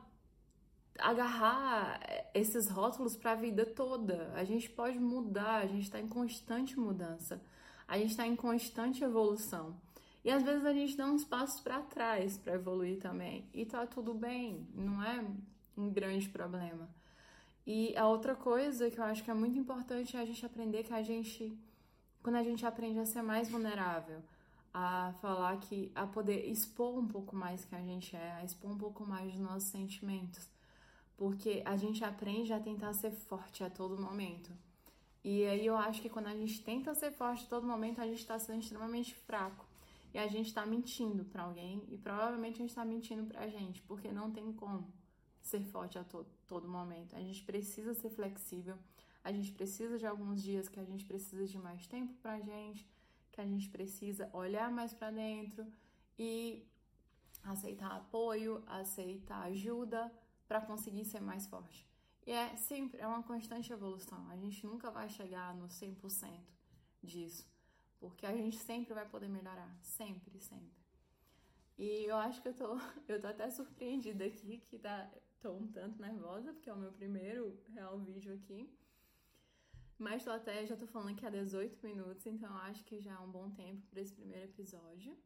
agarrar 0.97 1.99
esses 2.33 2.67
rótulos 2.69 3.15
para 3.15 3.33
a 3.33 3.35
vida 3.35 3.67
toda. 3.67 4.31
A 4.33 4.43
gente 4.43 4.67
pode 4.67 4.97
mudar, 4.97 5.57
a 5.57 5.67
gente 5.67 5.83
está 5.83 5.99
em 5.99 6.07
constante 6.07 6.79
mudança, 6.79 7.39
a 7.87 7.99
gente 7.99 8.09
está 8.09 8.25
em 8.25 8.35
constante 8.35 9.03
evolução. 9.03 9.75
E 10.25 10.31
às 10.31 10.41
vezes 10.41 10.65
a 10.65 10.73
gente 10.73 10.97
dá 10.97 11.05
uns 11.05 11.23
passos 11.23 11.61
para 11.61 11.81
trás 11.81 12.35
para 12.35 12.55
evoluir 12.55 12.99
também. 12.99 13.47
E 13.53 13.63
tá 13.63 13.85
tudo 13.85 14.11
bem, 14.15 14.67
não 14.73 15.03
é 15.03 15.23
um 15.77 15.91
grande 15.91 16.27
problema. 16.29 16.89
E 17.67 17.95
a 17.95 18.07
outra 18.07 18.33
coisa 18.35 18.89
que 18.89 18.97
eu 18.97 19.03
acho 19.03 19.23
que 19.23 19.29
é 19.29 19.33
muito 19.35 19.59
importante 19.59 20.17
é 20.17 20.21
a 20.21 20.25
gente 20.25 20.43
aprender 20.43 20.83
que 20.83 20.93
a 20.93 21.03
gente, 21.03 21.55
quando 22.23 22.37
a 22.37 22.43
gente 22.43 22.65
aprende 22.65 22.97
a 22.97 23.05
ser 23.05 23.21
mais 23.21 23.49
vulnerável, 23.49 24.23
a 24.73 25.13
falar 25.21 25.57
que, 25.57 25.91
a 25.93 26.07
poder 26.07 26.49
expor 26.49 26.97
um 26.97 27.07
pouco 27.07 27.35
mais 27.35 27.65
que 27.65 27.75
a 27.75 27.81
gente 27.81 28.15
é, 28.15 28.31
a 28.39 28.43
expor 28.43 28.71
um 28.71 28.77
pouco 28.77 29.05
mais 29.05 29.31
dos 29.33 29.41
nossos 29.41 29.69
sentimentos 29.69 30.49
porque 31.17 31.63
a 31.65 31.75
gente 31.75 32.03
aprende 32.05 32.53
a 32.53 32.59
tentar 32.59 32.93
ser 32.93 33.11
forte 33.11 33.63
a 33.63 33.69
todo 33.69 33.99
momento. 33.99 34.51
E 35.23 35.43
aí 35.45 35.65
eu 35.65 35.75
acho 35.75 36.01
que 36.01 36.09
quando 36.09 36.27
a 36.27 36.35
gente 36.35 36.61
tenta 36.63 36.93
ser 36.93 37.11
forte 37.11 37.43
a 37.45 37.49
todo 37.49 37.65
momento, 37.65 37.99
a 37.99 38.05
gente 38.05 38.19
está 38.19 38.37
sendo 38.37 38.59
extremamente 38.59 39.15
fraco. 39.15 39.65
E 40.13 40.19
a 40.19 40.27
gente 40.27 40.47
está 40.47 40.65
mentindo 40.65 41.25
para 41.25 41.43
alguém 41.43 41.83
e 41.89 41.97
provavelmente 41.97 42.55
a 42.55 42.57
gente 42.59 42.69
está 42.69 42.85
mentindo 42.85 43.25
para 43.25 43.41
a 43.41 43.47
gente, 43.49 43.81
porque 43.81 44.09
não 44.09 44.31
tem 44.31 44.53
como 44.53 44.87
ser 45.47 45.63
forte 45.63 45.97
a 45.97 46.03
to 46.03 46.25
todo 46.47 46.67
momento. 46.67 47.15
A 47.15 47.19
gente 47.19 47.43
precisa 47.43 47.93
ser 47.93 48.09
flexível, 48.09 48.77
a 49.23 49.31
gente 49.31 49.51
precisa 49.51 49.97
de 49.97 50.05
alguns 50.05 50.41
dias 50.41 50.69
que 50.69 50.79
a 50.79 50.83
gente 50.83 51.05
precisa 51.05 51.45
de 51.45 51.57
mais 51.57 51.87
tempo 51.87 52.13
para 52.21 52.33
a 52.33 52.39
gente, 52.39 52.87
que 53.31 53.41
a 53.41 53.45
gente 53.45 53.69
precisa 53.69 54.29
olhar 54.33 54.71
mais 54.71 54.93
para 54.93 55.11
dentro 55.11 55.65
e 56.17 56.65
aceitar 57.43 57.91
apoio, 57.95 58.63
aceitar 58.67 59.41
ajuda, 59.43 60.11
para 60.47 60.61
conseguir 60.61 61.05
ser 61.05 61.19
mais 61.21 61.45
forte. 61.45 61.85
E 62.25 62.31
é 62.31 62.55
sempre, 62.55 62.99
é 62.99 63.07
uma 63.07 63.23
constante 63.23 63.71
evolução. 63.71 64.27
A 64.29 64.37
gente 64.37 64.65
nunca 64.65 64.89
vai 64.89 65.09
chegar 65.09 65.55
no 65.55 65.67
100% 65.67 66.39
disso, 67.03 67.49
porque 67.99 68.25
a 68.25 68.35
gente 68.35 68.57
sempre 68.57 68.93
vai 68.93 69.07
poder 69.07 69.29
melhorar, 69.29 69.73
sempre, 69.81 70.39
sempre. 70.39 70.77
E 71.77 72.05
eu 72.05 72.17
acho 72.17 72.41
que 72.41 72.49
eu 72.49 72.53
tô, 72.53 72.77
eu 73.07 73.21
tô 73.21 73.27
até 73.27 73.49
surpreendida 73.49 74.25
aqui, 74.25 74.57
que 74.57 74.79
tá, 74.79 75.09
tô 75.39 75.53
um 75.53 75.67
tanto 75.71 76.01
nervosa, 76.01 76.53
porque 76.53 76.69
é 76.69 76.73
o 76.73 76.77
meu 76.77 76.91
primeiro 76.91 77.59
real 77.69 77.99
vídeo 77.99 78.33
aqui. 78.33 78.69
Mas 79.97 80.23
tô 80.23 80.29
até, 80.29 80.65
já 80.65 80.77
tô 80.77 80.85
falando 80.85 81.15
que 81.15 81.25
há 81.25 81.29
18 81.29 81.83
minutos, 81.85 82.25
então 82.27 82.55
acho 82.57 82.83
que 82.83 82.99
já 82.99 83.13
é 83.13 83.19
um 83.19 83.31
bom 83.31 83.49
tempo 83.51 83.85
para 83.87 84.01
esse 84.01 84.13
primeiro 84.13 84.45
episódio. 84.45 85.17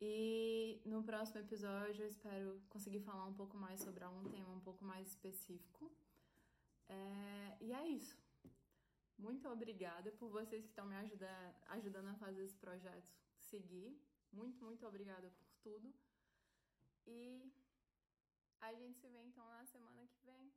E 0.00 0.80
no 0.84 1.02
próximo 1.02 1.40
episódio 1.40 2.04
eu 2.04 2.08
espero 2.08 2.60
conseguir 2.68 3.00
falar 3.00 3.26
um 3.26 3.34
pouco 3.34 3.56
mais 3.56 3.80
sobre 3.80 4.04
algum 4.04 4.28
tema 4.28 4.52
um 4.52 4.60
pouco 4.60 4.84
mais 4.84 5.08
específico. 5.08 5.90
É, 6.88 7.56
e 7.60 7.72
é 7.72 7.88
isso. 7.88 8.16
Muito 9.18 9.48
obrigada 9.48 10.12
por 10.12 10.28
vocês 10.28 10.62
que 10.62 10.70
estão 10.70 10.86
me 10.86 10.94
ajudando, 10.96 11.54
ajudando 11.68 12.08
a 12.08 12.14
fazer 12.14 12.44
esse 12.44 12.56
projeto 12.56 13.10
seguir. 13.38 13.98
Muito, 14.32 14.62
muito 14.62 14.86
obrigada 14.86 15.30
por 15.30 15.48
tudo. 15.62 15.92
E 17.06 17.50
a 18.66 18.74
gente 18.74 18.98
se 18.98 19.08
vê 19.08 19.20
então 19.22 19.48
na 19.48 19.64
semana 19.64 20.04
que 20.06 20.20
vem? 20.24 20.52